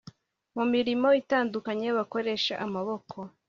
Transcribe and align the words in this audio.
mumirimo 0.55 1.07
itandukanye 1.21 1.87
bakoresha 1.97 2.53
amaboko 2.65 3.15